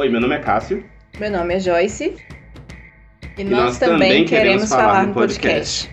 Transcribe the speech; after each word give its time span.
Oi, 0.00 0.08
meu 0.08 0.18
nome 0.18 0.34
é 0.34 0.38
Cássio. 0.38 0.82
Meu 1.18 1.30
nome 1.30 1.56
é 1.56 1.60
Joyce. 1.60 2.16
E, 3.36 3.44
nós, 3.44 3.64
nós, 3.64 3.78
também, 3.78 4.24
queremos, 4.24 4.70
falar, 4.70 4.82
falar 4.82 5.06
no 5.08 5.12
podcast. 5.12 5.90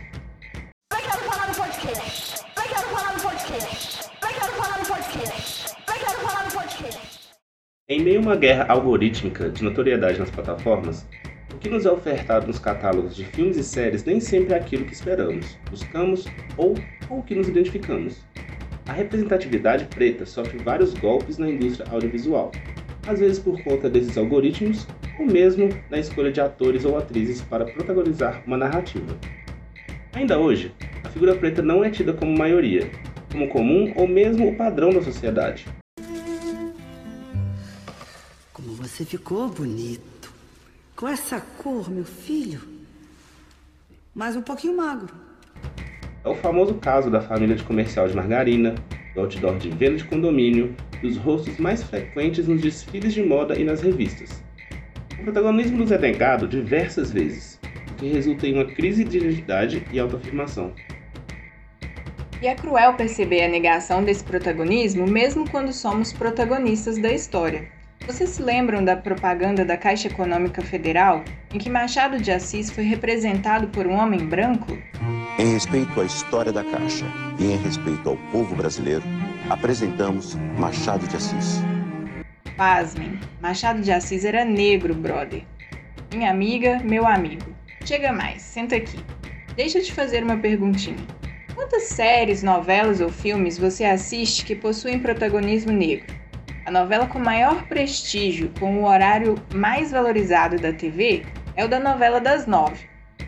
podcast. 0.90 1.51
Em 7.90 8.02
meio 8.02 8.20
a 8.20 8.21
uma 8.21 8.36
guerra 8.38 8.66
algorítmica 8.70 9.50
de 9.50 9.62
notoriedade 9.62 10.18
nas 10.20 10.30
plataformas, 10.30 11.05
o 11.54 11.58
que 11.58 11.68
nos 11.68 11.86
é 11.86 11.92
ofertado 11.92 12.48
nos 12.48 12.60
catálogos 12.60 13.14
de 13.14 13.26
filmes 13.26 13.58
e 13.58 13.64
séries 13.66 14.05
nem 14.05 14.21
sempre 14.21 14.54
é 14.54 14.58
aquilo 14.58 14.86
que 14.86 14.94
esperamos, 14.94 15.58
buscamos 15.70 16.26
ou 16.55 16.76
com 17.10 17.20
o 17.20 17.24
que 17.24 17.36
nos 17.36 17.50
identificamos. 17.50 18.24
A 18.88 18.94
representatividade 18.94 19.84
preta 19.84 20.26
sofre 20.26 20.60
vários 20.60 20.94
golpes 20.94 21.38
na 21.38 21.50
indústria 21.50 21.92
audiovisual, 21.92 22.54
às 23.08 23.20
vezes 23.20 23.39
por 23.39 23.62
conta 23.64 23.89
desses 23.89 24.18
algoritmos 24.18 24.86
ou 25.18 25.25
mesmo 25.25 25.70
na 25.89 25.97
escolha 25.97 26.32
de 26.32 26.42
atores 26.42 26.84
ou 26.86 26.97
atrizes 26.97 27.42
para 27.42 27.66
protagonizar 27.66 28.43
uma 28.46 28.57
narrativa. 28.57 29.18
Ainda 30.14 30.38
hoje, 30.38 30.74
a 31.04 31.10
figura 31.10 31.36
preta 31.36 31.61
não 31.61 31.83
é 31.83 31.89
tida 31.89 32.13
como 32.13 32.38
maioria, 32.38 32.91
como 33.31 33.47
comum 33.47 33.93
ou 33.95 34.07
mesmo 34.07 34.49
o 34.49 34.55
padrão 34.55 34.89
da 34.89 35.02
sociedade. 35.02 35.66
Como 38.52 38.73
você 38.73 39.05
ficou 39.05 39.47
bonito. 39.47 40.33
Com 40.95 41.08
essa 41.08 41.39
cor, 41.39 41.89
meu 41.89 42.05
filho. 42.05 42.59
Mas 44.13 44.35
um 44.35 44.41
pouquinho 44.41 44.75
magro. 44.75 45.13
É 46.25 46.27
o 46.27 46.35
famoso 46.35 46.73
caso 46.73 47.09
da 47.09 47.21
família 47.21 47.55
de 47.55 47.63
comercial 47.63 48.08
de 48.08 48.16
margarina, 48.16 48.73
do 49.13 49.21
outdoor 49.21 49.58
de 49.59 49.69
venda 49.69 49.97
de 49.97 50.03
condomínio 50.03 50.75
e 51.01 51.07
os 51.07 51.17
rostos 51.17 51.57
mais 51.57 51.83
frequentes 51.83 52.47
nos 52.47 52.61
desfiles 52.61 53.13
de 53.13 53.23
moda 53.23 53.57
e 53.57 53.63
nas 53.63 53.81
revistas. 53.81 54.43
O 55.19 55.23
protagonismo 55.23 55.77
nos 55.77 55.91
é 55.91 55.97
negado 55.97 56.47
diversas 56.47 57.11
vezes, 57.11 57.59
o 57.91 57.95
que 57.95 58.08
resulta 58.08 58.47
em 58.47 58.53
uma 58.53 58.66
crise 58.66 59.03
de 59.03 59.17
identidade 59.17 59.83
e 59.91 59.99
autoafirmação. 59.99 60.73
E 62.41 62.47
é 62.47 62.53
cruel 62.53 62.94
perceber 62.94 63.44
a 63.44 63.49
negação 63.49 64.03
desse 64.03 64.23
protagonismo 64.23 65.07
mesmo 65.07 65.49
quando 65.49 65.73
somos 65.73 66.13
protagonistas 66.13 67.00
da 67.00 67.11
história. 67.11 67.67
Vocês 68.05 68.29
se 68.29 68.44
lembram 68.44 68.85
da 68.85 68.95
propaganda 68.95 69.66
da 69.66 69.75
Caixa 69.75 70.07
Econômica 70.07 70.61
Federal, 70.61 71.23
em 71.53 71.57
que 71.57 71.69
Machado 71.69 72.22
de 72.22 72.31
Assis 72.31 72.69
foi 72.69 72.83
representado 72.83 73.67
por 73.67 73.85
um 73.85 73.94
homem 73.94 74.25
branco? 74.25 74.77
Em 75.39 75.53
respeito 75.53 76.00
à 76.00 76.05
história 76.05 76.53
da 76.53 76.63
Caixa 76.63 77.05
e 77.39 77.45
em 77.45 77.57
respeito 77.57 78.07
ao 78.07 78.16
povo 78.31 78.55
brasileiro, 78.55 79.03
apresentamos 79.50 80.36
Machado 80.58 81.08
de 81.08 81.16
Assis. 81.16 81.62
Pasmem, 82.56 83.20
Machado 83.42 83.81
de 83.81 83.92
Assis 83.92 84.26
era 84.26 84.44
negro, 84.44 84.94
brother. 84.94 85.44
Minha 86.14 86.31
amiga, 86.31 86.80
meu 86.84 87.06
amigo. 87.06 87.56
Chega 87.86 88.12
mais, 88.12 88.42
senta 88.42 88.75
aqui. 88.75 89.00
Deixa 89.56 89.80
eu 89.80 89.84
te 89.84 89.94
fazer 89.94 90.23
uma 90.23 90.38
perguntinha. 90.38 90.98
Quantas 91.56 91.84
séries, 91.84 92.44
novelas 92.44 93.02
ou 93.02 93.09
filmes 93.09 93.58
você 93.58 93.86
assiste 93.86 94.45
que 94.45 94.56
possuem 94.56 95.00
protagonismo 95.00 95.72
negro? 95.72 96.16
A 96.66 96.72
novela 96.72 97.08
com 97.08 97.20
maior 97.20 97.68
prestígio, 97.68 98.52
com 98.59 98.81
o 98.81 98.88
horário 98.88 99.36
mais 99.53 99.92
valorizado 99.92 100.58
da 100.58 100.73
TV, 100.73 101.25
é 101.56 101.64
o 101.64 101.70
da 101.70 101.80
novela 101.80 102.20
das 102.20 102.45
nove 102.45 102.88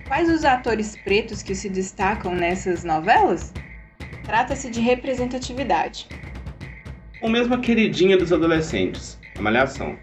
Quais 0.10 0.28
os 0.28 0.44
atores 0.44 0.98
pretos 1.04 1.44
que 1.44 1.54
se 1.54 1.70
destacam 1.70 2.34
nessas 2.34 2.84
novelas? 2.84 3.54
Trata-se 4.30 4.70
de 4.70 4.80
representatividade. 4.80 6.06
Ou 7.20 7.28
mesmo 7.28 7.56
a 7.56 7.58
queridinha 7.58 8.16
dos 8.16 8.32
adolescentes, 8.32 9.20
a 9.36 9.42
Malhação. 9.42 9.98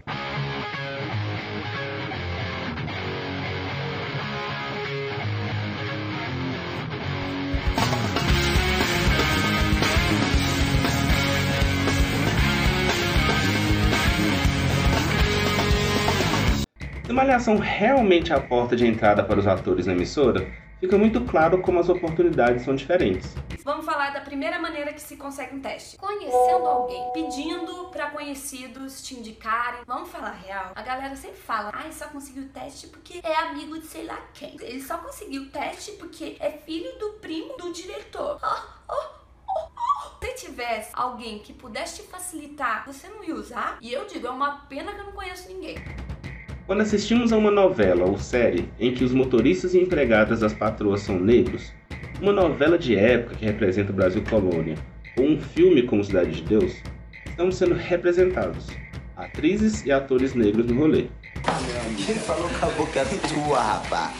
Malhação 17.13 17.57
realmente 17.57 18.31
é 18.31 18.35
a 18.35 18.39
porta 18.39 18.75
de 18.75 18.85
entrada 18.85 19.23
para 19.23 19.39
os 19.39 19.47
atores 19.47 19.87
na 19.87 19.93
emissora, 19.93 20.45
fica 20.79 20.97
muito 20.97 21.21
claro 21.25 21.61
como 21.61 21.79
as 21.79 21.89
oportunidades 21.89 22.63
são 22.63 22.75
diferentes. 22.75 23.33
Vamos 23.63 23.85
falar 23.85 24.11
da 24.11 24.21
primeira 24.21 24.59
maneira 24.59 24.93
que 24.93 25.01
se 25.01 25.17
consegue 25.17 25.55
um 25.55 25.61
teste. 25.61 25.97
Conhecendo 25.97 26.65
alguém, 26.65 27.11
pedindo 27.13 27.89
para 27.89 28.11
conhecidos 28.11 29.01
te 29.01 29.15
indicarem. 29.15 29.81
Vamos 29.85 30.09
falar 30.09 30.31
real? 30.31 30.71
A 30.75 30.81
galera 30.81 31.15
sempre 31.15 31.37
fala, 31.37 31.71
ah, 31.73 31.91
só 31.91 32.07
conseguiu 32.07 32.43
o 32.43 32.49
teste 32.49 32.87
porque 32.87 33.19
é 33.23 33.35
amigo 33.35 33.79
de 33.79 33.85
sei 33.85 34.05
lá 34.05 34.19
quem. 34.33 34.55
Ele 34.61 34.81
só 34.81 34.97
conseguiu 34.97 35.43
o 35.43 35.49
teste 35.49 35.91
porque 35.93 36.37
é 36.39 36.51
filho 36.51 36.97
do 36.99 37.13
primo 37.19 37.57
do 37.57 37.73
diretor. 37.73 38.39
Oh, 38.41 38.93
oh, 38.93 40.25
Se 40.25 40.45
tivesse 40.45 40.91
alguém 40.93 41.39
que 41.39 41.53
pudesse 41.53 42.01
te 42.01 42.07
facilitar, 42.07 42.85
você 42.85 43.07
não 43.07 43.23
ia 43.23 43.35
usar? 43.35 43.77
E 43.81 43.91
eu 43.91 44.05
digo, 44.05 44.27
é 44.27 44.31
uma 44.31 44.59
pena 44.67 44.93
que 44.93 44.99
eu 45.01 45.05
não 45.05 45.11
conheço 45.11 45.47
ninguém. 45.47 45.77
Quando 46.67 46.81
assistimos 46.81 47.31
a 47.31 47.37
uma 47.37 47.49
novela 47.49 48.03
ou 48.03 48.19
série 48.19 48.67
em 48.77 48.93
que 48.93 49.01
os 49.01 49.13
motoristas 49.13 49.73
e 49.73 49.79
empregadas 49.79 50.41
das 50.41 50.51
patroas 50.51 50.99
são 50.99 51.17
negros, 51.17 51.71
uma 52.21 52.33
novela 52.33 52.77
de 52.77 52.93
época 52.93 53.35
que 53.35 53.45
representa 53.45 53.93
o 53.93 53.95
Brasil 53.95 54.21
colônia, 54.29 54.75
ou 55.17 55.23
um 55.23 55.39
filme 55.39 55.83
como 55.83 56.03
Cidade 56.03 56.31
de 56.31 56.41
Deus, 56.41 56.73
estamos 57.25 57.55
sendo 57.55 57.73
representados, 57.73 58.67
atrizes 59.15 59.85
e 59.85 59.93
atores 59.93 60.33
negros 60.33 60.65
no 60.65 60.77
rolê. 60.77 61.05
Quem 62.05 62.15
falou 62.15 62.49
que 62.49 62.65
a 62.65 62.67
boca 62.67 62.99
é 62.99 63.05
tua, 63.05 63.61
rapá? 63.61 64.11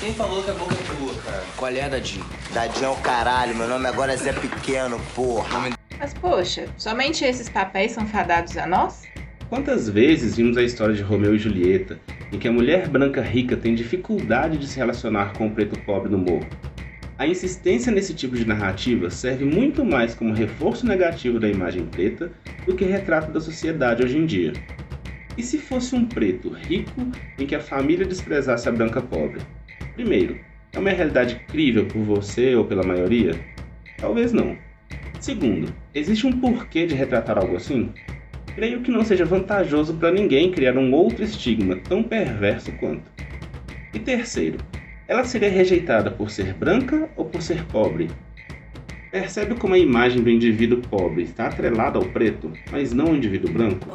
Quem 0.00 0.12
falou 0.12 0.42
que 0.42 0.50
a 0.50 0.54
boca 0.54 0.74
é 0.74 0.96
tua, 0.96 1.14
cara? 1.22 1.44
Qual 1.56 1.70
é, 1.70 1.88
Dadinho? 1.88 2.26
Dadinho 2.52 2.86
é 2.86 2.88
o 2.90 2.96
caralho, 2.96 3.54
meu 3.54 3.68
nome 3.68 3.86
agora 3.86 4.12
é 4.12 4.16
Zé 4.16 4.32
Pequeno, 4.32 5.00
porra. 5.14 5.70
Mas 6.00 6.14
poxa, 6.14 6.66
somente 6.76 7.24
esses 7.24 7.48
papéis 7.48 7.92
são 7.92 8.04
fadados 8.08 8.56
a 8.56 8.66
nós? 8.66 9.11
Quantas 9.52 9.86
vezes 9.86 10.36
vimos 10.36 10.56
a 10.56 10.62
história 10.62 10.94
de 10.94 11.02
Romeu 11.02 11.34
e 11.34 11.38
Julieta, 11.38 12.00
em 12.32 12.38
que 12.38 12.48
a 12.48 12.52
mulher 12.52 12.88
branca 12.88 13.20
rica 13.20 13.54
tem 13.54 13.74
dificuldade 13.74 14.56
de 14.56 14.66
se 14.66 14.78
relacionar 14.78 15.34
com 15.34 15.46
o 15.46 15.50
preto 15.50 15.78
pobre 15.80 16.10
no 16.10 16.16
morro? 16.16 16.48
A 17.18 17.26
insistência 17.26 17.92
nesse 17.92 18.14
tipo 18.14 18.34
de 18.34 18.46
narrativa 18.46 19.10
serve 19.10 19.44
muito 19.44 19.84
mais 19.84 20.14
como 20.14 20.32
reforço 20.32 20.86
negativo 20.86 21.38
da 21.38 21.50
imagem 21.50 21.84
preta 21.84 22.32
do 22.64 22.74
que 22.74 22.86
retrato 22.86 23.30
da 23.30 23.42
sociedade 23.42 24.02
hoje 24.02 24.16
em 24.16 24.24
dia. 24.24 24.54
E 25.36 25.42
se 25.42 25.58
fosse 25.58 25.94
um 25.94 26.06
preto 26.06 26.48
rico 26.48 27.06
em 27.38 27.44
que 27.44 27.54
a 27.54 27.60
família 27.60 28.06
desprezasse 28.06 28.70
a 28.70 28.72
branca 28.72 29.02
pobre? 29.02 29.42
Primeiro, 29.92 30.38
é 30.72 30.78
uma 30.78 30.88
realidade 30.88 31.38
crível 31.48 31.84
por 31.84 32.00
você 32.00 32.54
ou 32.54 32.64
pela 32.64 32.82
maioria? 32.82 33.38
Talvez 33.98 34.32
não. 34.32 34.56
Segundo, 35.20 35.74
existe 35.94 36.26
um 36.26 36.40
porquê 36.40 36.86
de 36.86 36.94
retratar 36.94 37.36
algo 37.36 37.54
assim? 37.54 37.92
Creio 38.54 38.80
que 38.80 38.90
não 38.90 39.04
seja 39.04 39.24
vantajoso 39.24 39.94
para 39.94 40.12
ninguém 40.12 40.50
criar 40.50 40.76
um 40.76 40.92
outro 40.92 41.24
estigma 41.24 41.76
tão 41.76 42.02
perverso 42.02 42.72
quanto. 42.72 43.10
E 43.94 43.98
terceiro, 43.98 44.58
ela 45.08 45.24
seria 45.24 45.50
rejeitada 45.50 46.10
por 46.10 46.30
ser 46.30 46.54
branca 46.54 47.08
ou 47.16 47.24
por 47.24 47.42
ser 47.42 47.64
pobre? 47.66 48.10
Percebe 49.10 49.54
como 49.56 49.74
a 49.74 49.78
imagem 49.78 50.22
do 50.22 50.30
indivíduo 50.30 50.80
pobre 50.80 51.24
está 51.24 51.46
atrelada 51.46 51.98
ao 51.98 52.04
preto, 52.04 52.50
mas 52.70 52.92
não 52.94 53.08
ao 53.08 53.14
indivíduo 53.14 53.52
branco? 53.52 53.86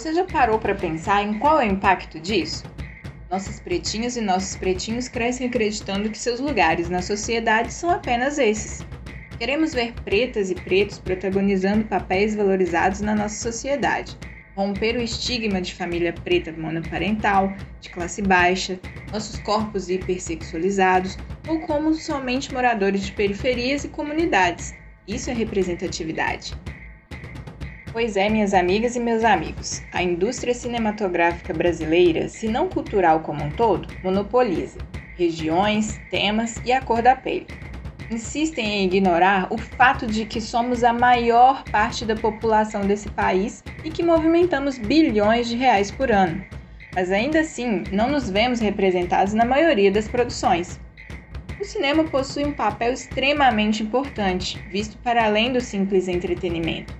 Você 0.00 0.14
já 0.14 0.24
parou 0.24 0.58
para 0.58 0.74
pensar 0.74 1.22
em 1.22 1.38
qual 1.38 1.60
é 1.60 1.66
o 1.66 1.72
impacto 1.72 2.18
disso? 2.18 2.64
Nossas 3.30 3.60
pretinhas 3.60 4.16
e 4.16 4.22
nossos 4.22 4.56
pretinhos 4.56 5.08
crescem 5.08 5.46
acreditando 5.46 6.08
que 6.08 6.16
seus 6.16 6.40
lugares 6.40 6.88
na 6.88 7.02
sociedade 7.02 7.70
são 7.70 7.90
apenas 7.90 8.38
esses. 8.38 8.80
Queremos 9.38 9.74
ver 9.74 9.92
pretas 10.02 10.50
e 10.50 10.54
pretos 10.54 10.98
protagonizando 10.98 11.84
papéis 11.84 12.34
valorizados 12.34 13.02
na 13.02 13.14
nossa 13.14 13.34
sociedade. 13.34 14.16
Romper 14.56 14.96
o 14.96 15.02
estigma 15.02 15.60
de 15.60 15.74
família 15.74 16.14
preta 16.14 16.50
monoparental, 16.50 17.54
de 17.78 17.90
classe 17.90 18.22
baixa, 18.22 18.80
nossos 19.12 19.38
corpos 19.40 19.90
hipersexualizados 19.90 21.18
ou 21.46 21.60
como 21.60 21.92
somente 21.92 22.54
moradores 22.54 23.04
de 23.04 23.12
periferias 23.12 23.84
e 23.84 23.88
comunidades. 23.88 24.74
Isso 25.06 25.28
é 25.28 25.34
representatividade. 25.34 26.54
Pois 27.92 28.16
é, 28.16 28.28
minhas 28.28 28.54
amigas 28.54 28.94
e 28.94 29.00
meus 29.00 29.24
amigos, 29.24 29.82
a 29.92 30.00
indústria 30.00 30.54
cinematográfica 30.54 31.52
brasileira, 31.52 32.28
se 32.28 32.46
não 32.46 32.68
cultural 32.68 33.20
como 33.20 33.42
um 33.42 33.50
todo, 33.50 33.88
monopoliza 34.04 34.78
regiões, 35.16 36.00
temas 36.10 36.56
e 36.64 36.72
a 36.72 36.80
cor 36.80 37.02
da 37.02 37.14
pele. 37.14 37.46
Insistem 38.10 38.64
em 38.64 38.86
ignorar 38.86 39.48
o 39.52 39.58
fato 39.58 40.06
de 40.06 40.24
que 40.24 40.40
somos 40.40 40.82
a 40.82 40.92
maior 40.92 41.62
parte 41.64 42.06
da 42.06 42.16
população 42.16 42.80
desse 42.86 43.10
país 43.10 43.62
e 43.84 43.90
que 43.90 44.02
movimentamos 44.02 44.78
bilhões 44.78 45.48
de 45.48 45.56
reais 45.56 45.90
por 45.90 46.10
ano. 46.10 46.42
mas 46.94 47.12
ainda 47.12 47.40
assim 47.40 47.84
não 47.92 48.10
nos 48.10 48.28
vemos 48.28 48.58
representados 48.58 49.32
na 49.32 49.44
maioria 49.44 49.92
das 49.92 50.08
produções. 50.08 50.80
O 51.60 51.64
cinema 51.64 52.02
possui 52.04 52.44
um 52.44 52.52
papel 52.52 52.92
extremamente 52.92 53.82
importante, 53.82 54.58
visto 54.70 54.96
para 54.98 55.24
além 55.24 55.52
do 55.52 55.60
simples 55.60 56.08
entretenimento. 56.08 56.99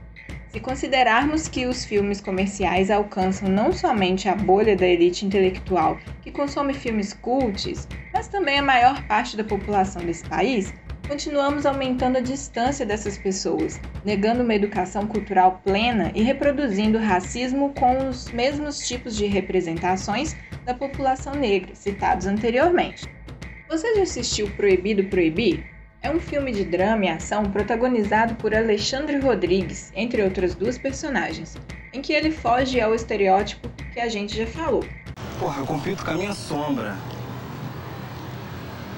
Se 0.51 0.59
considerarmos 0.59 1.47
que 1.47 1.67
os 1.67 1.85
filmes 1.85 2.21
comerciais 2.21 2.91
alcançam 2.91 3.49
não 3.49 3.73
somente 3.73 4.29
a 4.29 4.35
bolha 4.35 4.77
da 4.77 4.85
elite 4.85 5.25
intelectual 5.25 5.97
que 6.23 6.33
consome 6.33 6.75
filmes 6.75 7.13
cults, 7.13 7.87
mas 8.13 8.27
também 8.27 8.59
a 8.59 8.63
maior 8.63 9.01
parte 9.07 9.37
da 9.37 9.45
população 9.45 10.05
desse 10.05 10.25
país, 10.25 10.75
continuamos 11.07 11.67
aumentando 11.67 12.19
a 12.19 12.21
distância 12.21 12.85
dessas 12.85 13.17
pessoas, 13.17 13.81
negando 14.05 14.43
uma 14.43 14.55
educação 14.55 15.07
cultural 15.07 15.61
plena 15.65 16.11
e 16.17 16.23
reproduzindo 16.23 16.99
racismo 16.99 17.73
com 17.75 18.09
os 18.09 18.29
mesmos 18.33 18.81
tipos 18.81 19.17
de 19.17 19.27
representações 19.27 20.35
da 20.65 20.75
população 20.75 21.33
negra 21.33 21.77
citados 21.77 22.27
anteriormente. 22.27 23.09
Você 23.69 23.95
já 23.95 24.03
assistiu 24.03 24.51
Proibido 24.57 25.05
Proibir? 25.05 25.65
É 26.03 26.11
um 26.11 26.19
filme 26.19 26.51
de 26.51 26.65
drama 26.65 27.05
e 27.05 27.09
ação 27.11 27.45
protagonizado 27.45 28.35
por 28.37 28.55
Alexandre 28.55 29.19
Rodrigues, 29.19 29.93
entre 29.95 30.23
outras 30.23 30.55
duas 30.55 30.79
personagens, 30.79 31.59
em 31.93 32.01
que 32.01 32.15
ele 32.15 32.31
foge 32.31 32.81
ao 32.81 32.95
estereótipo 32.95 33.69
que 33.93 34.01
a 34.01 34.09
gente 34.09 34.35
já 34.35 34.47
falou. 34.47 34.83
Porra, 35.39 35.61
eu 35.61 35.67
compito 35.67 36.03
com 36.03 36.11
a 36.11 36.15
minha 36.15 36.33
sombra. 36.33 36.97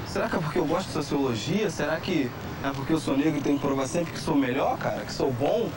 Será 0.06 0.28
que 0.28 0.36
é 0.36 0.38
porque 0.38 0.60
eu 0.60 0.64
gosto 0.64 0.86
de 0.86 0.92
sociologia? 0.92 1.68
Será 1.70 1.96
que 1.96 2.30
é 2.64 2.70
porque 2.70 2.92
eu 2.92 3.00
sou 3.00 3.16
negro 3.16 3.38
e 3.38 3.42
tenho 3.42 3.56
que 3.56 3.66
provar 3.66 3.88
sempre 3.88 4.12
que 4.12 4.20
sou 4.20 4.36
melhor, 4.36 4.78
cara? 4.78 5.00
Que 5.00 5.12
sou 5.12 5.32
bom? 5.32 5.68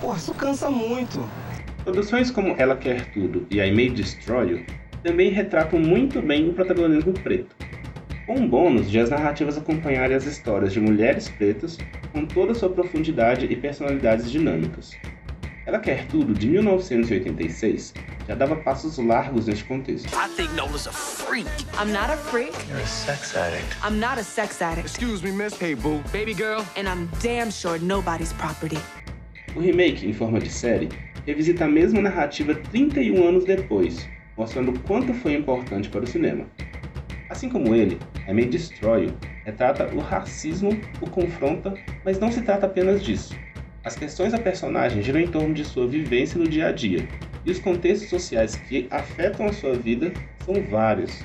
Porra, 0.00 0.16
isso 0.16 0.34
cansa 0.34 0.68
muito. 0.68 1.24
Produções 1.84 2.32
como 2.32 2.56
Ela 2.58 2.76
Quer 2.76 3.12
Tudo 3.12 3.46
e 3.48 3.60
I 3.60 3.72
May 3.72 3.90
Destroy 3.90 4.50
You 4.50 4.66
também 5.04 5.30
retratam 5.30 5.78
muito 5.78 6.20
bem 6.20 6.48
o 6.48 6.52
protagonismo 6.52 7.12
preto 7.12 7.54
um 8.28 8.48
bônus 8.48 8.90
de 8.90 8.98
as 8.98 9.10
narrativas 9.10 9.58
acompanharem 9.58 10.16
as 10.16 10.24
histórias 10.24 10.72
de 10.72 10.80
mulheres 10.80 11.28
pretas 11.28 11.78
com 12.12 12.24
toda 12.24 12.52
a 12.52 12.54
sua 12.54 12.70
profundidade 12.70 13.46
e 13.46 13.56
personalidades 13.56 14.30
dinâmicas. 14.30 14.92
Ela 15.66 15.78
Quer 15.78 16.06
Tudo, 16.08 16.34
de 16.34 16.46
1986, 16.46 17.94
já 18.28 18.34
dava 18.34 18.56
passos 18.56 18.98
largos 18.98 19.46
neste 19.46 19.64
contexto. 19.64 20.06
I 20.08 20.28
think 20.36 20.52
Nola's 20.54 20.86
a 20.86 20.92
freak. 20.92 21.48
I'm 21.78 21.90
not 21.90 22.10
a 22.10 22.16
freak. 22.16 22.52
You're 22.68 22.82
a 22.82 22.86
sex 22.86 23.34
addict. 23.34 23.74
I'm 23.82 23.98
not 23.98 24.18
a 24.18 24.24
sex 24.24 24.60
addict. 24.60 24.86
Excuse 24.86 25.22
me, 25.22 25.32
miss. 25.32 25.58
Hey, 25.58 25.74
boo. 25.74 26.02
Baby 26.12 26.34
girl. 26.34 26.64
And 26.76 26.86
I'm 26.86 27.08
damn 27.22 27.50
sure 27.50 27.78
nobody's 27.78 28.32
property. 28.34 28.78
O 29.56 29.60
remake, 29.60 30.06
em 30.06 30.12
forma 30.12 30.38
de 30.38 30.50
série, 30.50 30.88
revisita 31.26 31.64
a 31.64 31.68
mesma 31.68 32.02
narrativa 32.02 32.54
31 32.54 33.26
anos 33.26 33.44
depois, 33.44 34.06
mostrando 34.36 34.70
o 34.72 34.78
quanto 34.80 35.14
foi 35.14 35.34
importante 35.34 35.88
para 35.88 36.04
o 36.04 36.06
cinema. 36.06 36.44
Assim 37.34 37.48
como 37.48 37.74
ele, 37.74 37.98
I 38.28 38.32
May 38.32 38.44
Destroy 38.44 39.06
You 39.06 39.16
retrata 39.44 39.92
o 39.92 39.98
racismo, 39.98 40.70
o 41.00 41.10
confronta, 41.10 41.74
mas 42.04 42.16
não 42.16 42.30
se 42.30 42.40
trata 42.42 42.66
apenas 42.66 43.02
disso. 43.02 43.34
As 43.82 43.96
questões 43.96 44.30
da 44.30 44.38
personagem 44.38 45.02
giram 45.02 45.18
em 45.18 45.26
torno 45.26 45.52
de 45.52 45.64
sua 45.64 45.84
vivência 45.88 46.38
no 46.38 46.46
dia 46.46 46.68
a 46.68 46.72
dia, 46.72 47.08
e 47.44 47.50
os 47.50 47.58
contextos 47.58 48.08
sociais 48.08 48.54
que 48.54 48.86
afetam 48.88 49.46
a 49.46 49.52
sua 49.52 49.74
vida 49.74 50.12
são 50.44 50.62
vários. 50.70 51.24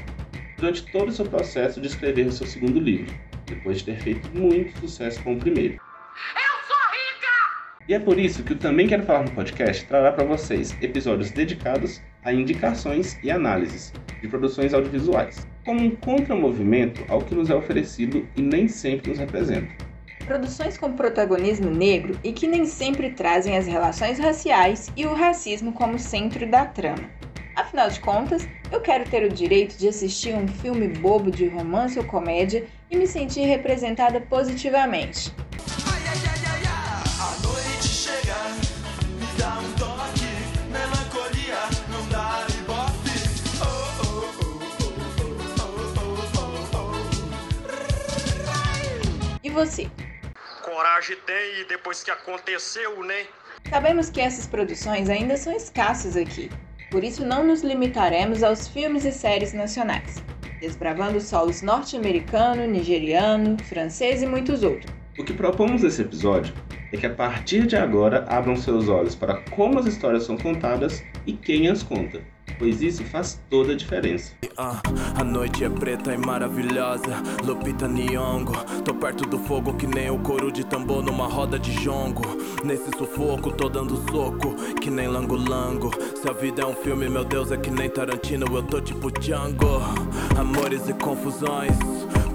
Durante 0.57 0.83
todo 0.91 1.09
o 1.09 1.11
seu 1.11 1.25
processo 1.25 1.79
de 1.79 1.85
escrever 1.85 2.25
o 2.25 2.31
seu 2.31 2.47
segundo 2.47 2.79
livro, 2.79 3.13
depois 3.45 3.77
de 3.77 3.85
ter 3.85 3.99
feito 3.99 4.35
muito 4.35 4.79
sucesso 4.79 5.21
com 5.21 5.35
o 5.35 5.39
primeiro. 5.39 5.75
Eu 5.75 6.67
sou 6.67 6.75
rica! 6.91 7.85
E 7.87 7.93
é 7.93 7.99
por 7.99 8.17
isso 8.17 8.41
que 8.41 8.53
o 8.53 8.57
Também 8.57 8.87
Quero 8.87 9.03
Falar 9.03 9.25
no 9.25 9.31
podcast 9.31 9.85
trará 9.85 10.11
para 10.11 10.25
vocês 10.25 10.75
episódios 10.81 11.29
dedicados 11.29 12.01
a 12.23 12.33
indicações 12.33 13.15
e 13.23 13.29
análises 13.29 13.93
de 14.21 14.27
produções 14.27 14.73
audiovisuais, 14.73 15.47
como 15.69 15.85
um 15.85 15.95
contramovimento 15.95 17.05
ao 17.07 17.21
que 17.21 17.35
nos 17.35 17.51
é 17.51 17.53
oferecido 17.53 18.27
e 18.35 18.41
nem 18.41 18.67
sempre 18.67 19.11
nos 19.11 19.19
representa. 19.19 19.67
Produções 20.25 20.79
com 20.79 20.93
protagonismo 20.93 21.69
negro 21.69 22.17
e 22.23 22.33
que 22.33 22.47
nem 22.47 22.65
sempre 22.65 23.11
trazem 23.11 23.55
as 23.55 23.67
relações 23.67 24.17
raciais 24.17 24.91
e 24.97 25.05
o 25.05 25.13
racismo 25.13 25.71
como 25.71 25.99
centro 25.99 26.49
da 26.49 26.65
trama. 26.65 27.07
Afinal 27.55 27.87
de 27.87 27.99
contas, 27.99 28.47
eu 28.71 28.81
quero 28.81 29.07
ter 29.07 29.23
o 29.23 29.29
direito 29.29 29.77
de 29.77 29.87
assistir 29.87 30.33
um 30.33 30.47
filme 30.47 30.87
bobo 30.87 31.29
de 31.29 31.47
romance 31.47 31.99
ou 31.99 32.05
comédia 32.05 32.65
e 32.89 32.97
me 32.97 33.05
sentir 33.05 33.41
representada 33.41 34.19
positivamente. 34.21 35.31
Você? 49.59 49.89
Coragem 50.63 51.17
tem 51.25 51.61
e 51.61 51.65
depois 51.65 52.01
que 52.01 52.09
aconteceu, 52.09 53.03
né? 53.03 53.25
Sabemos 53.69 54.09
que 54.09 54.21
essas 54.21 54.47
produções 54.47 55.09
ainda 55.09 55.35
são 55.35 55.51
escassas 55.51 56.15
aqui, 56.15 56.49
por 56.89 57.03
isso 57.03 57.25
não 57.25 57.45
nos 57.45 57.61
limitaremos 57.61 58.41
aos 58.41 58.69
filmes 58.69 59.03
e 59.03 59.11
séries 59.11 59.51
nacionais, 59.51 60.23
desbravando 60.61 61.19
solos 61.19 61.61
norte-americano, 61.61 62.65
nigeriano, 62.65 63.61
francês 63.65 64.23
e 64.23 64.25
muitos 64.25 64.63
outros. 64.63 64.89
O 65.17 65.25
que 65.25 65.33
propomos 65.33 65.83
nesse 65.83 66.03
episódio 66.03 66.53
é 66.93 66.97
que 66.97 67.05
a 67.05 67.13
partir 67.13 67.67
de 67.67 67.75
agora 67.75 68.25
abram 68.29 68.55
seus 68.55 68.87
olhos 68.87 69.15
para 69.15 69.41
como 69.51 69.77
as 69.77 69.87
histórias 69.87 70.23
são 70.23 70.37
contadas 70.37 71.03
e 71.27 71.33
quem 71.33 71.67
as 71.67 71.83
conta, 71.83 72.21
pois 72.59 72.81
isso 72.81 73.03
faz 73.05 73.39
toda 73.49 73.71
a 73.71 73.75
diferença. 73.75 74.33
Ah, 74.57 74.81
a 75.15 75.23
noite 75.23 75.63
é 75.63 75.69
preta 75.69 76.13
e 76.13 76.17
maravilhosa, 76.17 77.23
Lupita 77.43 77.87
Nyong'o 77.87 78.51
Tô 78.83 78.93
perto 78.93 79.25
do 79.25 79.39
fogo 79.39 79.73
que 79.75 79.87
nem 79.87 80.11
o 80.11 80.19
couro 80.19 80.51
de 80.51 80.65
tambor 80.65 81.01
numa 81.01 81.27
roda 81.27 81.57
de 81.57 81.71
jongo. 81.81 82.23
Nesse 82.63 82.89
sufoco 82.97 83.51
tô 83.51 83.69
dando 83.69 83.95
soco, 84.11 84.53
que 84.81 84.89
nem 84.89 85.07
lango-lango. 85.07 85.91
Se 86.21 86.27
a 86.29 86.33
vida 86.33 86.63
é 86.63 86.65
um 86.65 86.75
filme, 86.75 87.07
meu 87.07 87.23
Deus, 87.23 87.51
é 87.51 87.57
que 87.57 87.71
nem 87.71 87.89
Tarantino, 87.89 88.45
eu 88.53 88.63
tô 88.63 88.81
tipo 88.81 89.09
Django. 89.11 89.81
Amores 90.37 90.89
e 90.89 90.93
confusões, 90.93 91.77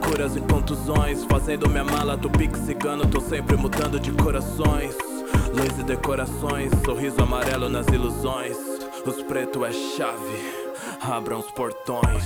curas 0.07 0.37
e 0.37 0.41
contusões. 0.41 1.25
Fazendo 1.25 1.69
minha 1.69 1.85
mala 1.85 2.17
do 2.17 2.31
pique 2.31 2.59
cigano, 2.61 3.07
tô 3.07 3.21
sempre 3.21 3.57
mudando 3.57 4.01
de 4.01 4.11
corações. 4.13 4.97
Luz 5.55 5.79
e 5.79 5.83
decorações, 5.83 6.71
sorriso 6.85 7.23
amarelo 7.23 7.69
nas 7.69 7.87
ilusões 7.89 8.74
Os 9.07 9.23
preto 9.23 9.65
é 9.67 9.73
chave, 9.73 10.73
abram 11.03 11.41
os 11.41 11.51
portões 11.51 12.25